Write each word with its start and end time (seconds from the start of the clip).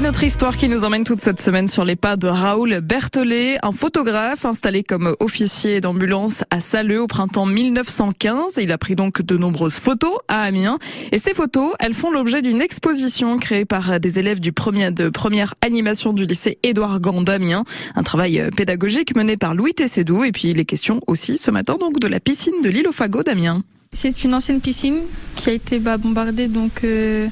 C'est 0.00 0.06
notre 0.06 0.24
histoire 0.24 0.56
qui 0.56 0.70
nous 0.70 0.84
emmène 0.84 1.04
toute 1.04 1.20
cette 1.20 1.42
semaine 1.42 1.66
sur 1.66 1.84
les 1.84 1.94
pas 1.94 2.16
de 2.16 2.26
Raoul 2.26 2.80
Berthelet, 2.80 3.58
un 3.62 3.70
photographe 3.70 4.46
installé 4.46 4.82
comme 4.82 5.14
officier 5.20 5.82
d'ambulance 5.82 6.42
à 6.48 6.60
Saleux 6.60 7.02
au 7.02 7.06
printemps 7.06 7.44
1915. 7.44 8.54
Il 8.62 8.72
a 8.72 8.78
pris 8.78 8.94
donc 8.94 9.20
de 9.20 9.36
nombreuses 9.36 9.78
photos 9.78 10.14
à 10.26 10.40
Amiens. 10.40 10.78
Et 11.12 11.18
ces 11.18 11.34
photos, 11.34 11.74
elles 11.80 11.92
font 11.92 12.10
l'objet 12.10 12.40
d'une 12.40 12.62
exposition 12.62 13.36
créée 13.36 13.66
par 13.66 14.00
des 14.00 14.18
élèves 14.18 14.40
du 14.40 14.52
premier, 14.52 14.90
de 14.90 15.10
première 15.10 15.54
animation 15.60 16.14
du 16.14 16.24
lycée 16.24 16.56
Édouard 16.62 16.98
Gand 17.00 17.20
d'Amiens. 17.20 17.64
Un 17.94 18.02
travail 18.02 18.42
pédagogique 18.56 19.14
mené 19.14 19.36
par 19.36 19.54
Louis 19.54 19.74
Tessédou. 19.74 20.24
Et 20.24 20.32
puis 20.32 20.54
les 20.54 20.64
questions 20.64 21.02
aussi 21.08 21.36
ce 21.36 21.50
matin 21.50 21.76
donc 21.78 22.00
de 22.00 22.08
la 22.08 22.20
piscine 22.20 22.62
de 22.62 22.70
l'île 22.70 22.88
au 22.88 22.92
Fagot 22.92 23.22
d'Amiens. 23.22 23.62
C'est 23.92 24.24
une 24.24 24.32
ancienne 24.32 24.62
piscine 24.62 25.00
qui 25.36 25.50
a 25.50 25.52
été 25.52 25.78
bombardée 25.78 26.48
donc... 26.48 26.84
Euh 26.84 27.28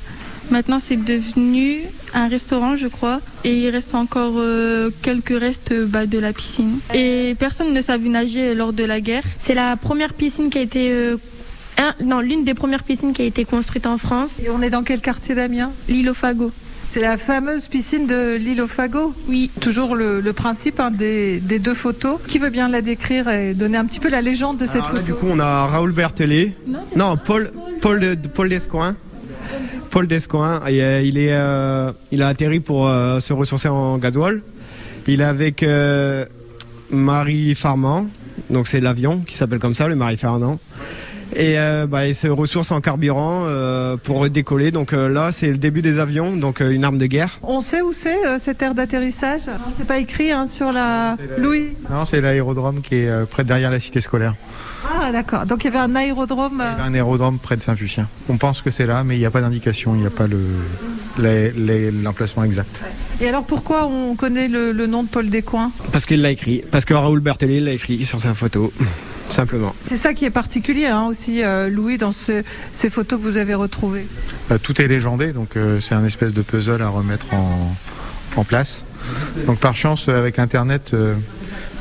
Maintenant, 0.50 0.78
c'est 0.78 0.96
devenu 0.96 1.82
un 2.14 2.28
restaurant, 2.28 2.76
je 2.76 2.86
crois, 2.86 3.20
et 3.44 3.56
il 3.56 3.70
reste 3.70 3.94
encore 3.94 4.34
euh, 4.36 4.90
quelques 5.02 5.38
restes 5.38 5.74
bah, 5.86 6.06
de 6.06 6.18
la 6.18 6.32
piscine. 6.32 6.78
Et 6.94 7.36
personne 7.38 7.72
ne 7.72 7.80
savait 7.80 8.08
nager 8.08 8.54
lors 8.54 8.72
de 8.72 8.84
la 8.84 9.00
guerre. 9.00 9.24
C'est 9.40 9.54
la 9.54 9.76
première 9.76 10.14
piscine 10.14 10.50
qui 10.50 10.58
a 10.58 10.62
été 10.62 10.90
euh, 10.90 11.16
non, 12.04 12.20
l'une 12.20 12.44
des 12.44 12.54
premières 12.54 12.82
piscines 12.82 13.12
qui 13.12 13.22
a 13.22 13.24
été 13.24 13.44
construite 13.44 13.86
en 13.86 13.98
France. 13.98 14.36
Et 14.44 14.50
on 14.50 14.62
est 14.62 14.70
dans 14.70 14.82
quel 14.82 15.00
quartier 15.00 15.34
d'Amiens 15.34 15.72
L'île 15.88 16.10
au 16.10 16.14
Fagot. 16.14 16.52
C'est 16.90 17.00
la 17.00 17.18
fameuse 17.18 17.68
piscine 17.68 18.06
de 18.06 18.36
l'île 18.36 18.62
au 18.62 18.66
Fagot 18.66 19.14
Oui. 19.28 19.50
Toujours 19.60 19.94
le, 19.94 20.22
principe 20.32 20.80
hein, 20.80 20.90
des, 20.90 21.40
deux 21.40 21.74
photos. 21.74 22.18
Qui 22.26 22.38
veut 22.38 22.48
bien 22.48 22.68
la 22.68 22.80
décrire 22.80 23.28
et 23.28 23.52
donner 23.52 23.76
un 23.76 23.84
petit 23.84 24.00
peu 24.00 24.08
la 24.08 24.22
légende 24.22 24.56
de 24.56 24.66
cette 24.66 24.82
photo? 24.84 25.02
Du 25.02 25.14
coup, 25.14 25.26
on 25.28 25.38
a 25.38 25.66
Raoul 25.66 25.92
Berthelet. 25.92 26.56
Non, 26.96 27.16
Paul, 27.16 27.52
Paul, 27.80 28.00
de, 28.00 28.14
Paul 28.28 28.48
Descoings. 28.48 28.94
Paul 29.90 30.06
Descoings. 30.06 30.60
Euh, 30.68 31.10
euh, 31.16 31.92
il 32.12 32.22
a 32.22 32.28
atterri 32.28 32.60
pour 32.60 32.88
euh, 32.88 33.20
se 33.20 33.32
ressourcer 33.32 33.68
en 33.68 33.98
gasoil. 33.98 34.42
Il 35.06 35.20
est 35.20 35.24
avec 35.24 35.64
Marie 36.90 37.54
Farman, 37.54 38.08
donc 38.50 38.66
c'est 38.66 38.80
l'avion 38.80 39.20
qui 39.20 39.36
s'appelle 39.36 39.58
comme 39.58 39.72
ça, 39.72 39.88
le 39.88 39.96
Marie 39.96 40.18
Fernand. 40.18 40.58
Et 41.36 41.56
bah, 41.88 42.12
se 42.14 42.28
ressource 42.28 42.70
en 42.72 42.80
carburant 42.80 43.46
pour 44.02 44.28
décoller. 44.28 44.70
Donc 44.70 44.92
là, 44.92 45.30
c'est 45.32 45.48
le 45.48 45.58
début 45.58 45.82
des 45.82 45.98
avions, 45.98 46.36
donc 46.36 46.60
une 46.60 46.84
arme 46.84 46.98
de 46.98 47.06
guerre. 47.06 47.38
On 47.42 47.60
sait 47.60 47.82
où 47.82 47.92
c'est 47.92 48.38
cette 48.38 48.62
aire 48.62 48.74
d'atterrissage? 48.74 49.42
C'est 49.76 49.86
pas 49.86 49.98
écrit 49.98 50.30
hein, 50.32 50.46
sur 50.46 50.72
la 50.72 51.16
Louis. 51.38 51.68
Non, 51.90 52.04
c'est 52.04 52.20
l'aérodrome 52.20 52.80
qui 52.80 52.96
est 52.96 53.26
près 53.26 53.44
derrière 53.44 53.70
la 53.70 53.80
cité 53.80 54.00
scolaire. 54.00 54.34
Ah 54.84 55.10
d'accord, 55.12 55.44
donc 55.46 55.64
il 55.64 55.66
y 55.66 55.68
avait 55.68 55.78
un 55.78 55.96
aérodrome. 55.96 56.62
Il 56.64 56.78
y 56.78 56.80
avait 56.80 56.90
un 56.90 56.94
aérodrome 56.94 57.38
près 57.38 57.56
de 57.56 57.62
Saint-Fucien. 57.62 58.08
On 58.28 58.36
pense 58.36 58.62
que 58.62 58.70
c'est 58.70 58.86
là, 58.86 59.04
mais 59.04 59.16
il 59.16 59.18
n'y 59.18 59.26
a 59.26 59.30
pas 59.30 59.40
d'indication, 59.40 59.94
il 59.94 60.00
n'y 60.00 60.06
a 60.06 60.10
pas 60.10 60.26
l'emplacement 62.02 62.44
exact. 62.44 62.80
Et 63.20 63.28
alors 63.28 63.44
pourquoi 63.44 63.86
on 63.86 64.14
connaît 64.14 64.48
le, 64.48 64.72
nom 64.86 65.02
de 65.02 65.08
Paul 65.08 65.28
Descoings? 65.28 65.72
Parce 65.92 66.06
qu'il 66.06 66.22
l'a 66.22 66.30
écrit, 66.30 66.62
parce 66.70 66.84
que 66.84 66.94
Raoul 66.94 67.20
Berthelet 67.20 67.60
l'a 67.60 67.72
écrit 67.72 68.04
sur 68.04 68.20
sa 68.20 68.34
photo. 68.34 68.72
Simplement. 69.28 69.74
C'est 69.86 69.96
ça 69.96 70.14
qui 70.14 70.24
est 70.24 70.30
particulier 70.30 70.86
hein, 70.86 71.06
aussi, 71.06 71.44
euh, 71.44 71.68
Louis, 71.68 71.98
dans 71.98 72.12
ces 72.12 72.44
photos 72.90 73.18
que 73.18 73.24
vous 73.24 73.36
avez 73.36 73.54
retrouvées. 73.54 74.06
Bah, 74.48 74.58
tout 74.58 74.80
est 74.80 74.88
légendé, 74.88 75.32
donc 75.32 75.56
euh, 75.56 75.80
c'est 75.80 75.94
un 75.94 76.04
espèce 76.04 76.32
de 76.32 76.42
puzzle 76.42 76.82
à 76.82 76.88
remettre 76.88 77.26
en, 77.34 77.74
place. 78.44 78.84
Donc 79.46 79.58
par 79.58 79.74
chance, 79.74 80.08
avec 80.08 80.38
Internet, 80.38 80.92
euh, 80.94 81.14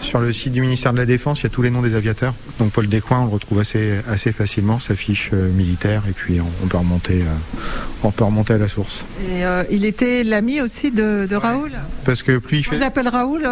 sur 0.02 0.20
le 0.20 0.32
site 0.32 0.54
du 0.54 0.62
ministère 0.62 0.94
de 0.94 0.98
la 0.98 1.06
Défense, 1.06 1.42
il 1.42 1.44
y 1.44 1.48
a 1.48 1.50
tous 1.50 1.62
les 1.62 1.70
noms 1.70 1.82
des 1.82 1.96
aviateurs. 1.96 2.34
Donc 2.60 2.72
Paul 2.72 2.88
Descoings, 2.88 3.22
on 3.22 3.26
le 3.26 3.32
retrouve 3.32 3.60
assez, 3.60 4.00
assez 4.08 4.32
facilement, 4.32 4.80
sa 4.80 4.96
fiche 4.96 5.32
euh, 5.34 5.50
militaire, 5.52 6.04
et 6.10 6.14
puis 6.14 6.40
on, 6.40 6.68
peut 6.68 6.78
remonter, 6.78 7.22
euh, 7.22 8.04
on 8.04 8.12
peut 8.12 8.24
remonter 8.24 8.54
à 8.54 8.58
la 8.58 8.68
source. 8.68 9.04
Et 9.30 9.46
euh, 9.46 9.64
il 9.70 9.86
était 9.86 10.24
l'ami 10.24 10.62
aussi 10.62 10.92
de, 10.92 11.28
Raoul 11.36 11.72
Parce 12.06 12.24
que 12.24 12.38
plus 12.38 12.60
il 12.60 12.64
fait... 12.64 12.76
Je 12.76 12.82
l'appelle 12.82 13.08
Raoul 13.08 13.48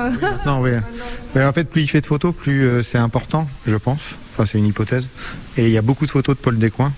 Non, 0.46 0.62
oui. 0.62 0.72
Mais 1.36 1.44
en 1.44 1.54
fait, 1.54 1.70
plus 1.70 1.84
il 1.84 1.88
fait 1.88 2.02
de 2.02 2.06
photos, 2.06 2.34
plus 2.34 2.84
c'est 2.84 2.98
important, 2.98 3.48
je 3.68 3.76
pense. 3.76 4.02
Enfin, 4.34 4.46
c'est 4.46 4.58
une 4.58 4.68
hypothèse. 4.68 5.08
Et 5.58 5.66
il 5.66 5.72
y 5.72 5.78
a 5.78 5.82
beaucoup 5.82 6.06
de 6.06 6.12
photos 6.12 6.36
de 6.36 6.42
Paul 6.42 6.58
Descoings. 6.58 6.92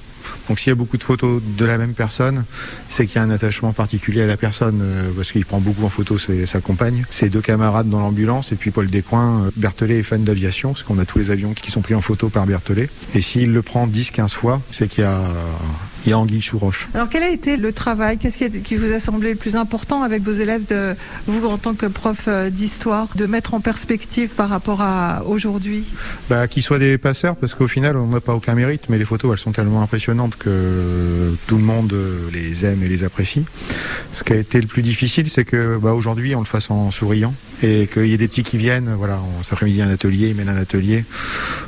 Donc 0.48 0.60
s'il 0.60 0.70
y 0.70 0.72
a 0.72 0.76
beaucoup 0.76 0.98
de 0.98 1.04
photos 1.04 1.42
de 1.44 1.66
la 1.66 1.78
même 1.78 1.94
personne, 1.94 2.46
c'est 2.90 3.06
qu'il 3.06 3.18
y 3.18 3.20
a 3.20 3.24
un 3.24 3.30
attachement 3.30 3.74
particulier 3.74 4.22
à 4.22 4.28
la 4.28 4.38
personne, 4.38 4.80
euh, 4.82 5.10
parce 5.16 5.32
qu'il 5.32 5.46
prend 5.46 5.60
beaucoup 5.60 5.84
en 5.86 5.90
photo 5.90 6.18
sa 6.18 6.62
compagne. 6.62 7.06
Ses 7.10 7.30
deux 7.30 7.42
camarades 7.42 7.90
dans 7.90 8.00
l'ambulance, 8.00 8.52
et 8.52 8.56
puis 8.56 8.72
Paul 8.72 8.88
Descoings, 8.88 9.46
euh, 9.46 9.88
est 9.88 10.04
fan 10.04 10.24
d'aviation, 10.24 10.74
parce 10.74 10.84
qu'on 10.84 11.00
a 11.00 11.06
tous 11.06 11.20
les 11.20 11.32
avions 11.32 11.54
qui 11.54 11.72
sont 11.72 11.82
pris 11.82 11.96
en 11.96 12.02
photo 12.02 12.30
par 12.30 12.46
Berthelet. 12.46 12.90
Et 13.14 13.22
s'il 13.22 13.52
le 13.54 13.62
prend 13.62 13.88
10-15 13.88 14.30
fois, 14.30 14.62
c'est 14.72 14.88
qu'il 14.88 15.04
y 15.04 15.08
a 15.08 15.22
a 16.14 16.20
Anguille 16.20 16.42
sous 16.42 16.58
roche. 16.58 16.88
Alors 16.94 17.10
quel 17.10 17.24
a 17.24 17.30
été 17.30 17.58
le 17.58 17.74
travail 17.74 18.18
Qu'est-ce 18.18 18.38
qui, 18.38 18.76
vous 18.76 18.92
a 18.92 19.00
semblé 19.00 19.32
le 19.32 19.36
plus 19.36 19.56
important 19.56 20.04
avec 20.04 20.24
vos 20.24 20.32
élèves, 20.32 20.66
de, 20.70 20.96
vous 21.28 21.46
en 21.48 21.58
tant 21.58 21.74
que 21.74 21.86
prof 21.86 22.26
euh, 22.28 22.50
d'histoire, 22.50 23.08
de 23.16 23.26
mettre 23.26 23.54
en 23.54 23.60
perspective 23.60 24.30
par 24.30 24.50
rapport 24.50 24.82
à 24.82 25.24
aujourd'hui? 25.26 25.86
Bah, 26.30 26.48
Qu'ils 26.48 26.64
soient 26.64 26.80
des 26.80 26.98
passeurs, 26.98 27.36
parce 27.36 27.56
qu'au 27.56 27.68
final, 27.68 27.98
on 27.98 28.08
n'a 28.08 28.22
pas 28.22 28.34
aucun 28.34 28.56
mérite, 28.56 28.84
mais 28.90 28.98
les 28.98 29.06
photos, 29.06 29.32
elles 29.34 29.40
sont 29.40 29.52
tellement 29.52 29.82
impressionnantes 29.82 30.36
que 30.38 31.36
tout 31.48 31.58
le 31.58 31.64
monde 31.64 31.94
les 32.34 32.66
aime 32.66 32.84
et 32.84 32.88
les 32.88 33.04
apprécie. 33.04 33.46
Ce 34.12 34.24
qui 34.24 34.34
a 34.34 34.38
été 34.38 34.62
le 34.62 34.68
plus 34.68 34.82
difficile, 34.82 35.30
c'est 35.30 35.46
que 35.46 35.78
bah, 35.78 35.94
aujourd'hui, 35.94 36.36
on 36.36 36.40
le 36.40 36.46
fasse 36.46 36.72
en 36.72 36.92
souriant 36.92 37.34
et 37.64 37.88
qu'il 37.92 38.06
y 38.06 38.14
ait 38.14 38.18
des 38.18 38.28
petits 38.28 38.44
qui 38.44 38.58
viennent, 38.58 38.94
voilà, 38.98 39.20
cet 39.44 39.54
après-midi 39.54 39.82
un 39.82 39.90
atelier, 39.90 40.30
ils 40.30 40.36
mènent 40.36 40.50
un 40.50 40.58
atelier. 40.58 41.04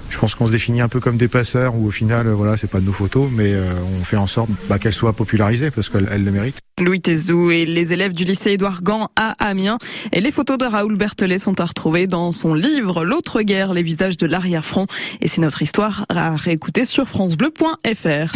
Je 0.10 0.18
pense 0.18 0.36
qu'on 0.36 0.48
se 0.48 0.52
définit 0.52 0.82
un 0.82 0.88
peu 0.88 1.00
comme 1.00 1.18
des 1.18 1.28
passeurs 1.28 1.76
où 1.76 1.88
au 1.88 1.92
final, 1.92 2.28
voilà, 2.30 2.58
c'est 2.58 2.70
pas 2.70 2.80
de 2.80 2.86
nos 2.86 2.92
photos, 2.92 3.30
mais 3.32 3.54
euh, 3.54 3.74
on 4.00 4.04
fait 4.04 4.18
en 4.18 4.28
sorte 4.28 4.50
bah, 4.68 4.80
qu'elles 4.80 4.94
soient 4.94 5.14
popularisées 5.14 5.72
parce 5.72 5.90
qu'elles 5.90 6.24
le 6.24 6.32
méritent. 6.32 6.60
Louis 6.80 7.02
Tézou 7.02 7.52
et 7.52 7.66
les 7.66 7.94
élèves 7.94 8.14
du 8.14 8.24
lycée 8.24 8.52
Édouard 8.52 8.84
Gand 8.84 9.10
à 9.16 9.32
Amiens. 9.40 9.78
Et 10.14 10.22
les 10.22 10.32
photos 10.32 10.58
de 10.58 10.66
Raoul 10.66 10.96
Berthelet 10.96 11.40
sont 11.40 11.60
à 11.60 11.66
retrouver 11.66 12.08
dans 12.08 12.32
son 12.32 12.54
livre 12.54 13.04
L'autre 13.04 13.42
guerre, 13.42 13.74
les 13.74 13.84
visages 13.84 14.18
de 14.18 14.26
l'arrière-front. 14.26 14.88
Et 15.22 15.28
c'est 15.28 15.42
notre 15.42 15.62
histoire 15.62 16.06
à 16.10 16.36
réécouter 16.36 16.86
sur 16.86 17.08
francebleu.fr. 17.08 18.34